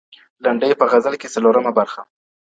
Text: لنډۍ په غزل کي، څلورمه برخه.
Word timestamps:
لنډۍ 0.43 0.71
په 0.79 0.85
غزل 0.91 1.15
کي، 1.21 1.27
څلورمه 1.33 1.71
برخه. 1.79 2.01